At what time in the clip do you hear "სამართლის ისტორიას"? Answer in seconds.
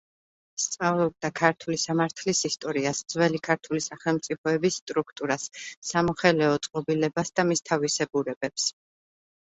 1.81-3.03